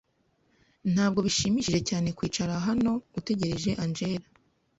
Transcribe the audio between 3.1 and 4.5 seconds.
utegereje Angella.